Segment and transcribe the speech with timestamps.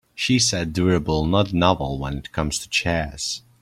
[0.15, 3.43] She said durable not novel when it comes to chairs.